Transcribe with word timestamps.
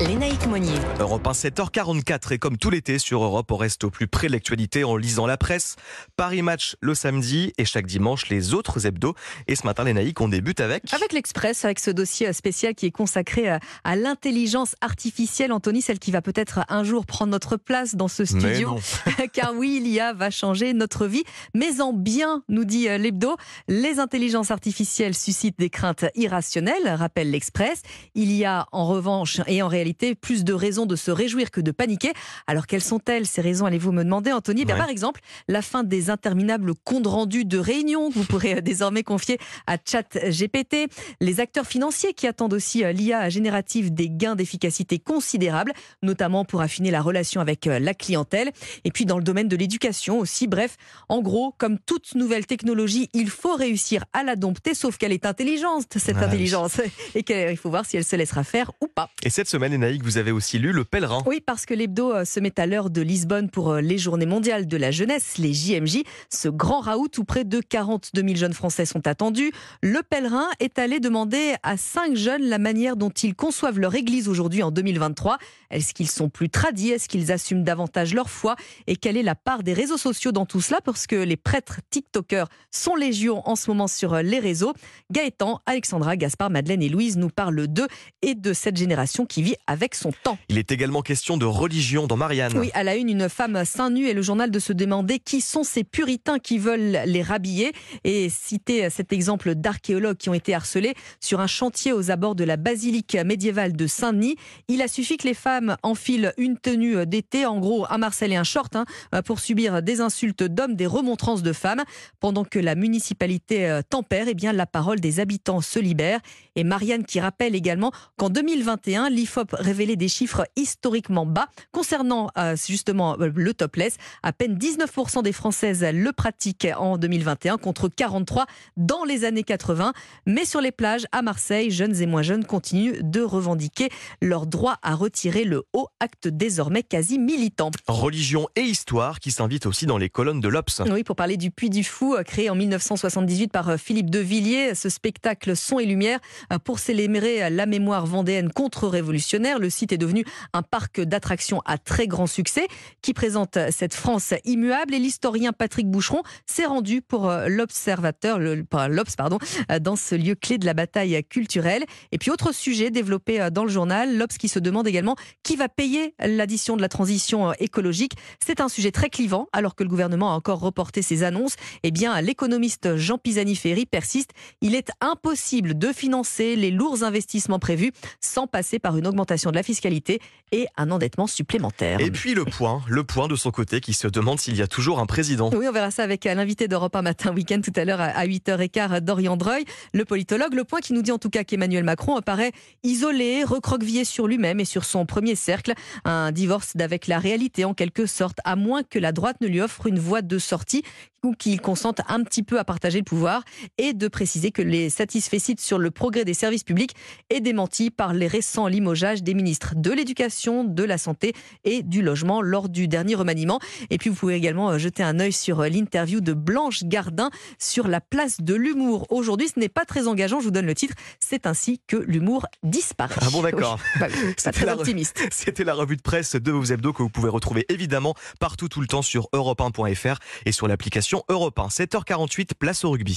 Lénaïque 0.00 0.48
Monnier. 0.48 0.74
Europe 0.98 1.24
1, 1.24 1.30
7h44 1.30 2.32
et 2.32 2.38
comme 2.38 2.58
tout 2.58 2.68
l'été 2.68 2.98
sur 2.98 3.22
Europe, 3.22 3.52
on 3.52 3.56
reste 3.56 3.84
au 3.84 3.90
plus 3.90 4.08
près 4.08 4.26
de 4.26 4.32
l'actualité 4.32 4.82
en 4.82 4.96
lisant 4.96 5.24
la 5.24 5.36
presse. 5.36 5.76
Paris 6.16 6.42
Match 6.42 6.74
le 6.80 6.96
samedi 6.96 7.52
et 7.58 7.64
chaque 7.64 7.86
dimanche 7.86 8.28
les 8.28 8.54
autres 8.54 8.86
hebdos. 8.86 9.14
Et 9.46 9.54
ce 9.54 9.64
matin, 9.64 9.84
Lénaïque, 9.84 10.20
on 10.20 10.26
débute 10.26 10.58
avec... 10.58 10.92
Avec 10.92 11.12
l'Express, 11.12 11.64
avec 11.64 11.78
ce 11.78 11.92
dossier 11.92 12.32
spécial 12.32 12.74
qui 12.74 12.86
est 12.86 12.90
consacré 12.90 13.48
à, 13.48 13.60
à 13.84 13.94
l'intelligence 13.94 14.74
artificielle. 14.80 15.52
Anthony, 15.52 15.80
celle 15.80 16.00
qui 16.00 16.10
va 16.10 16.22
peut-être 16.22 16.64
un 16.68 16.82
jour 16.82 17.06
prendre 17.06 17.30
notre 17.30 17.56
place 17.56 17.94
dans 17.94 18.08
ce 18.08 18.24
studio. 18.24 18.76
Car 19.32 19.54
oui, 19.54 19.80
l'IA 19.80 20.12
va 20.12 20.30
changer 20.30 20.72
notre 20.74 21.06
vie, 21.06 21.22
mais 21.54 21.80
en 21.80 21.92
bien, 21.92 22.42
nous 22.48 22.64
dit 22.64 22.88
euh, 22.88 22.98
l'hebdo. 22.98 23.36
Les 23.68 24.00
intelligences 24.00 24.50
artificielles 24.50 25.14
suscitent 25.14 25.60
des 25.60 25.70
craintes 25.70 26.06
irrationnelles, 26.16 26.88
rappelle 26.88 27.30
l'Express. 27.30 27.82
Il 28.16 28.32
y 28.32 28.44
a 28.44 28.66
en 28.72 28.88
revanche 28.88 29.40
et 29.46 29.62
en 29.62 29.68
réalité 29.68 29.83
plus 30.20 30.44
de 30.44 30.52
raisons 30.52 30.86
de 30.86 30.96
se 30.96 31.10
réjouir 31.10 31.50
que 31.50 31.60
de 31.60 31.70
paniquer. 31.70 32.12
Alors 32.46 32.66
quelles 32.66 32.82
sont-elles 32.82 33.26
ces 33.26 33.40
raisons, 33.42 33.66
allez-vous 33.66 33.92
me 33.92 34.04
demander, 34.04 34.32
Anthony? 34.32 34.64
Ouais. 34.64 34.76
Par 34.76 34.88
exemple, 34.88 35.20
la 35.48 35.60
fin 35.62 35.82
des 35.84 36.08
interminables 36.10 36.72
comptes 36.84 37.06
rendus 37.06 37.44
de 37.44 37.58
réunions 37.58 38.08
que 38.10 38.14
vous 38.14 38.24
pourrez 38.24 38.56
euh, 38.56 38.60
désormais 38.60 39.02
confier 39.02 39.38
à 39.66 39.76
ChatGPT. 39.84 40.88
Les 41.20 41.40
acteurs 41.40 41.66
financiers 41.66 42.14
qui 42.14 42.26
attendent 42.26 42.54
aussi 42.54 42.84
euh, 42.84 42.92
l'IA 42.92 43.28
générative 43.28 43.92
des 43.92 44.08
gains 44.08 44.36
d'efficacité 44.36 44.98
considérables, 44.98 45.72
notamment 46.02 46.44
pour 46.44 46.60
affiner 46.62 46.90
la 46.90 47.02
relation 47.02 47.40
avec 47.40 47.66
euh, 47.66 47.78
la 47.78 47.94
clientèle. 47.94 48.52
Et 48.84 48.90
puis 48.90 49.04
dans 49.04 49.18
le 49.18 49.24
domaine 49.24 49.48
de 49.48 49.56
l'éducation 49.56 50.18
aussi. 50.18 50.46
Bref, 50.46 50.76
en 51.08 51.20
gros, 51.20 51.54
comme 51.58 51.78
toute 51.78 52.14
nouvelle 52.14 52.46
technologie, 52.46 53.08
il 53.12 53.28
faut 53.30 53.54
réussir 53.54 54.04
à 54.12 54.22
la 54.22 54.36
dompter, 54.36 54.74
sauf 54.74 54.96
qu'elle 54.96 55.12
est 55.12 55.26
intelligente, 55.26 55.86
cette 55.96 56.16
Ah 56.16 56.20
oui. 56.20 56.24
intelligence. 56.26 56.80
Et 57.14 57.22
qu'il 57.22 57.56
faut 57.56 57.70
voir 57.70 57.84
si 57.86 57.96
elle 57.96 58.04
se 58.04 58.16
laissera 58.16 58.44
faire 58.44 58.70
ou 58.80 58.86
pas. 58.86 59.10
Et 59.22 59.30
cette 59.30 59.48
semaine, 59.48 59.72
Lénaïque, 59.74 60.04
vous 60.04 60.18
avez 60.18 60.30
aussi 60.30 60.60
lu 60.60 60.70
Le 60.70 60.84
Pèlerin. 60.84 61.24
Oui, 61.26 61.40
parce 61.44 61.66
que 61.66 61.74
l'hebdo 61.74 62.12
euh, 62.12 62.24
se 62.24 62.38
met 62.38 62.60
à 62.60 62.66
l'heure 62.66 62.90
de 62.90 63.00
Lisbonne 63.00 63.50
pour 63.50 63.72
euh, 63.72 63.80
les 63.80 63.98
Journées 63.98 64.24
mondiales 64.24 64.68
de 64.68 64.76
la 64.76 64.92
jeunesse, 64.92 65.36
les 65.36 65.52
JMJ. 65.52 66.04
Ce 66.30 66.48
grand 66.48 66.78
raout 66.78 67.08
où 67.18 67.24
près 67.24 67.42
de 67.42 67.58
42 67.58 68.22
000 68.22 68.36
jeunes 68.36 68.52
Français 68.52 68.86
sont 68.86 69.04
attendus. 69.08 69.50
Le 69.82 70.00
pèlerin 70.08 70.46
est 70.60 70.78
allé 70.78 71.00
demander 71.00 71.56
à 71.64 71.76
cinq 71.76 72.14
jeunes 72.14 72.44
la 72.44 72.58
manière 72.58 72.94
dont 72.94 73.10
ils 73.10 73.34
conçoivent 73.34 73.80
leur 73.80 73.96
église 73.96 74.28
aujourd'hui 74.28 74.62
en 74.62 74.70
2023. 74.70 75.38
Est-ce 75.70 75.92
qu'ils 75.92 76.08
sont 76.08 76.28
plus 76.28 76.50
tradis? 76.50 76.90
Est-ce 76.90 77.08
qu'ils 77.08 77.32
assument 77.32 77.64
davantage 77.64 78.14
leur 78.14 78.30
foi? 78.30 78.54
Et 78.86 78.94
quelle 78.94 79.16
est 79.16 79.24
la 79.24 79.34
part 79.34 79.64
des 79.64 79.72
réseaux 79.72 79.96
sociaux 79.96 80.30
dans 80.30 80.46
tout 80.46 80.60
cela? 80.60 80.80
Parce 80.82 81.08
que 81.08 81.16
les 81.16 81.36
prêtres 81.36 81.80
TikTokers 81.90 82.46
sont 82.70 82.94
légion 82.94 83.42
en 83.48 83.56
ce 83.56 83.68
moment 83.70 83.88
sur 83.88 84.14
euh, 84.14 84.22
les 84.22 84.38
réseaux. 84.38 84.72
Gaëtan, 85.10 85.60
Alexandra, 85.66 86.16
Gaspard, 86.16 86.50
Madeleine 86.50 86.82
et 86.82 86.88
Louise 86.88 87.16
nous 87.16 87.30
parlent 87.30 87.66
d'eux 87.66 87.88
et 88.22 88.36
de 88.36 88.52
cette 88.52 88.76
génération 88.76 89.26
qui 89.26 89.42
vit 89.42 89.56
avec 89.66 89.94
son 89.94 90.12
temps. 90.22 90.38
Il 90.48 90.58
est 90.58 90.72
également 90.72 91.02
question 91.02 91.36
de 91.36 91.44
religion 91.44 92.06
dans 92.06 92.16
Marianne. 92.16 92.56
Oui, 92.58 92.70
à 92.74 92.82
la 92.82 92.96
une, 92.96 93.08
une 93.08 93.28
femme 93.28 93.64
seins 93.64 93.90
nus 93.90 94.06
et 94.06 94.14
le 94.14 94.22
journal 94.22 94.50
de 94.50 94.58
se 94.58 94.72
demander 94.72 95.18
qui 95.18 95.40
sont 95.40 95.64
ces 95.64 95.84
puritains 95.84 96.38
qui 96.38 96.58
veulent 96.58 96.98
les 97.06 97.22
rhabiller 97.22 97.72
et 98.04 98.28
citer 98.28 98.90
cet 98.90 99.12
exemple 99.12 99.54
d'archéologues 99.54 100.16
qui 100.16 100.28
ont 100.28 100.34
été 100.34 100.54
harcelés 100.54 100.94
sur 101.20 101.40
un 101.40 101.46
chantier 101.46 101.92
aux 101.92 102.10
abords 102.10 102.34
de 102.34 102.44
la 102.44 102.56
basilique 102.56 103.16
médiévale 103.24 103.74
de 103.74 103.86
Saint-Denis. 103.86 104.36
Il 104.68 104.82
a 104.82 104.88
suffi 104.88 105.16
que 105.16 105.26
les 105.26 105.34
femmes 105.34 105.76
enfilent 105.82 106.32
une 106.36 106.58
tenue 106.58 107.06
d'été, 107.06 107.46
en 107.46 107.58
gros 107.58 107.86
un 107.90 107.98
Marcel 107.98 108.32
et 108.32 108.36
un 108.36 108.44
short, 108.44 108.76
hein, 108.76 108.84
pour 109.24 109.40
subir 109.40 109.82
des 109.82 110.00
insultes 110.00 110.42
d'hommes, 110.42 110.74
des 110.74 110.86
remontrances 110.86 111.42
de 111.42 111.52
femmes. 111.52 111.82
Pendant 112.20 112.44
que 112.44 112.58
la 112.58 112.74
municipalité 112.74 113.68
euh, 113.68 113.82
tempère, 113.88 114.26
eh 114.28 114.34
bien, 114.34 114.52
la 114.52 114.66
parole 114.66 115.00
des 115.00 115.20
habitants 115.20 115.60
se 115.60 115.78
libère. 115.78 116.20
Et 116.56 116.64
Marianne 116.64 117.04
qui 117.04 117.20
rappelle 117.20 117.54
également 117.54 117.92
qu'en 118.16 118.30
2021, 118.30 119.10
l'IFOP 119.10 119.48
révélait 119.52 119.96
des 119.96 120.08
chiffres 120.08 120.46
historiquement 120.56 121.26
bas 121.26 121.48
concernant 121.72 122.30
euh, 122.38 122.56
justement 122.56 123.18
euh, 123.20 123.30
le 123.34 123.54
topless. 123.54 123.96
À 124.22 124.32
peine 124.32 124.56
19% 124.56 125.22
des 125.22 125.32
Françaises 125.32 125.84
le 125.92 126.12
pratiquent 126.12 126.68
en 126.76 126.96
2021 126.96 127.58
contre 127.58 127.88
43 127.88 128.46
dans 128.76 129.04
les 129.04 129.24
années 129.24 129.42
80. 129.42 129.92
Mais 130.26 130.44
sur 130.44 130.60
les 130.60 130.72
plages 130.72 131.06
à 131.12 131.22
Marseille, 131.22 131.70
jeunes 131.70 132.00
et 132.00 132.06
moins 132.06 132.22
jeunes 132.22 132.44
continuent 132.44 133.00
de 133.02 133.20
revendiquer 133.20 133.88
leur 134.22 134.46
droit 134.46 134.78
à 134.82 134.94
retirer 134.94 135.44
le 135.44 135.64
haut 135.72 135.88
acte 136.00 136.28
désormais 136.28 136.82
quasi 136.82 137.18
militant. 137.18 137.70
Religion 137.88 138.48
et 138.54 138.62
histoire 138.62 139.18
qui 139.18 139.30
s'invitent 139.30 139.66
aussi 139.66 139.86
dans 139.86 139.98
les 139.98 140.08
colonnes 140.08 140.40
de 140.40 140.48
l'Obs. 140.48 140.82
Oui, 140.90 141.02
pour 141.02 141.16
parler 141.16 141.36
du 141.36 141.50
Puy 141.50 141.70
du 141.70 141.82
Fou, 141.82 142.14
euh, 142.14 142.22
créé 142.22 142.48
en 142.50 142.54
1978 142.54 143.50
par 143.50 143.78
Philippe 143.78 144.10
de 144.10 144.20
Villiers, 144.20 144.74
ce 144.74 144.88
spectacle 144.88 145.56
son 145.56 145.78
et 145.78 145.86
lumière 145.86 146.20
pour 146.64 146.78
célébrer 146.78 147.44
euh, 147.44 147.50
la 147.50 147.66
mémoire 147.66 148.06
vendéenne 148.06 148.50
contre-révolutionnaire. 148.50 149.58
Le 149.58 149.70
site 149.70 149.92
est 149.92 149.98
devenu 149.98 150.24
un 150.52 150.62
parc 150.62 151.00
d'attractions 151.00 151.60
à 151.64 151.78
très 151.78 152.06
grand 152.06 152.26
succès 152.26 152.66
qui 153.02 153.14
présente 153.14 153.56
euh, 153.56 153.68
cette 153.70 153.94
France 153.94 154.34
immuable 154.44 154.94
et 154.94 154.98
l'historien 154.98 155.52
Patrick 155.52 155.90
Boucheron 155.90 156.22
s'est 156.46 156.66
rendu 156.66 157.02
pour 157.02 157.28
euh, 157.28 157.48
l'observateur, 157.48 158.38
l'Obs, 158.38 159.16
pardon, 159.16 159.38
euh, 159.70 159.78
dans 159.78 159.96
ce 159.96 160.14
lieu 160.14 160.34
clé 160.34 160.58
de 160.58 160.66
la 160.66 160.74
bataille 160.74 161.22
culturelle. 161.24 161.84
Et 162.12 162.18
puis 162.18 162.30
autre 162.30 162.52
sujet 162.52 162.90
développé 162.90 163.40
euh, 163.40 163.50
dans 163.50 163.64
le 163.64 163.70
journal, 163.70 164.16
l'Obs 164.16 164.36
qui 164.38 164.48
se 164.48 164.58
demande 164.58 164.86
également 164.86 165.16
qui 165.42 165.56
va 165.56 165.68
payer 165.68 166.14
l'addition 166.18 166.76
de 166.76 166.82
la 166.82 166.88
transition 166.88 167.50
euh, 167.50 167.52
écologique. 167.58 168.12
C'est 168.44 168.60
un 168.60 168.68
sujet 168.68 168.90
très 168.90 169.10
clivant 169.10 169.48
alors 169.52 169.74
que 169.74 169.82
le 169.82 169.88
gouvernement 169.88 170.32
a 170.32 170.34
encore 170.34 170.60
reporté 170.60 171.02
ses 171.02 171.22
annonces. 171.22 171.56
Eh 171.82 171.90
bien, 171.90 172.20
l'économiste 172.20 172.96
Jean 172.96 173.18
Pisani-Ferry 173.18 173.86
persiste. 173.86 174.30
Il 174.60 174.74
est 174.74 174.90
impossible 175.00 175.78
de 175.78 175.92
financer 175.92 176.33
les 176.38 176.70
lourds 176.70 177.02
investissements 177.02 177.58
prévus 177.58 177.92
sans 178.20 178.46
passer 178.46 178.78
par 178.78 178.96
une 178.96 179.06
augmentation 179.06 179.50
de 179.50 179.56
la 179.56 179.62
fiscalité 179.62 180.20
et 180.52 180.66
un 180.76 180.90
endettement 180.90 181.26
supplémentaire. 181.26 182.00
Et 182.00 182.10
puis 182.10 182.34
le 182.34 182.44
point, 182.44 182.82
le 182.88 183.04
point 183.04 183.28
de 183.28 183.36
son 183.36 183.50
côté 183.50 183.80
qui 183.80 183.92
se 183.92 184.06
demande 184.08 184.38
s'il 184.38 184.56
y 184.56 184.62
a 184.62 184.66
toujours 184.66 185.00
un 185.00 185.06
président. 185.06 185.50
Oui, 185.52 185.66
on 185.68 185.72
verra 185.72 185.90
ça 185.90 186.02
avec 186.02 186.24
l'invité 186.24 186.68
d'Europe 186.68 186.94
1 186.94 187.02
matin 187.02 187.32
week-end 187.32 187.60
tout 187.62 187.72
à 187.76 187.84
l'heure 187.84 188.00
à 188.00 188.26
8h15, 188.26 189.00
Dorian 189.00 189.36
Dreuil, 189.36 189.64
le 189.92 190.04
politologue. 190.04 190.54
Le 190.54 190.64
point 190.64 190.80
qui 190.80 190.92
nous 190.92 191.02
dit 191.02 191.12
en 191.12 191.18
tout 191.18 191.30
cas 191.30 191.44
qu'Emmanuel 191.44 191.84
Macron 191.84 192.20
paraît 192.20 192.52
isolé, 192.82 193.44
recroquevillé 193.44 194.04
sur 194.04 194.26
lui-même 194.26 194.60
et 194.60 194.64
sur 194.64 194.84
son 194.84 195.06
premier 195.06 195.34
cercle. 195.34 195.74
Un 196.04 196.32
divorce 196.32 196.76
d'avec 196.76 197.06
la 197.06 197.18
réalité 197.18 197.64
en 197.64 197.74
quelque 197.74 198.06
sorte, 198.06 198.38
à 198.44 198.56
moins 198.56 198.82
que 198.82 198.98
la 198.98 199.12
droite 199.12 199.40
ne 199.40 199.46
lui 199.46 199.60
offre 199.60 199.86
une 199.86 199.98
voie 199.98 200.22
de 200.22 200.38
sortie 200.38 200.82
ou 201.24 201.32
qu'il 201.34 201.60
consente 201.60 202.00
un 202.08 202.22
petit 202.22 202.42
peu 202.42 202.58
à 202.58 202.64
partager 202.64 202.98
le 202.98 203.04
pouvoir 203.04 203.42
et 203.78 203.92
de 203.92 204.08
préciser 204.08 204.50
que 204.50 204.62
les 204.62 204.90
satisfaits 204.90 205.34
sur 205.58 205.78
le 205.78 205.90
progrès 205.90 206.24
des 206.24 206.34
services 206.34 206.64
publics 206.64 206.94
est 207.30 207.40
démenti 207.40 207.90
par 207.90 208.14
les 208.14 208.26
récents 208.26 208.66
limogeages 208.66 209.22
des 209.22 209.34
ministres 209.34 209.74
de 209.76 209.90
l'Éducation, 209.90 210.64
de 210.64 210.82
la 210.84 210.98
Santé 210.98 211.32
et 211.64 211.82
du 211.82 212.02
Logement 212.02 212.40
lors 212.40 212.68
du 212.68 212.88
dernier 212.88 213.14
remaniement. 213.14 213.58
Et 213.90 213.98
puis 213.98 214.10
vous 214.10 214.16
pouvez 214.16 214.34
également 214.34 214.70
euh, 214.70 214.78
jeter 214.78 215.02
un 215.02 215.18
œil 215.20 215.32
sur 215.32 215.60
euh, 215.60 215.68
l'interview 215.68 216.20
de 216.20 216.32
Blanche 216.32 216.84
Gardin 216.84 217.30
sur 217.58 217.88
la 217.88 218.00
place 218.00 218.40
de 218.40 218.54
l'humour. 218.54 219.06
Aujourd'hui, 219.10 219.48
ce 219.48 219.58
n'est 219.58 219.68
pas 219.68 219.84
très 219.84 220.06
engageant, 220.06 220.40
je 220.40 220.44
vous 220.44 220.50
donne 220.50 220.66
le 220.66 220.74
titre. 220.74 220.94
C'est 221.20 221.46
ainsi 221.46 221.80
que 221.86 221.96
l'humour 221.96 222.46
disparaît. 222.62 223.14
Ah 223.20 223.30
bon, 223.30 223.42
d'accord. 223.42 223.78
Oui, 223.94 224.00
bah 224.00 224.06
pas 224.08 224.14
C'était 224.36 224.52
très 224.52 224.66
re- 224.66 224.78
optimiste. 224.78 225.20
C'était 225.32 225.64
la 225.64 225.74
revue 225.74 225.96
de 225.96 226.02
presse 226.02 226.36
de 226.36 226.52
vos 226.52 226.64
hebdos 226.64 226.92
que 226.92 227.02
vous 227.02 227.10
pouvez 227.10 227.28
retrouver 227.28 227.66
évidemment 227.68 228.14
partout 228.40 228.68
tout 228.68 228.80
le 228.80 228.86
temps 228.86 229.02
sur 229.02 229.28
europe1.fr 229.32 230.18
et 230.46 230.52
sur 230.52 230.68
l'application 230.68 231.13
Europe 231.28 231.58
1. 231.58 231.68
7h48, 231.68 232.54
place 232.54 232.84
au 232.84 232.90
rugby. 232.90 233.12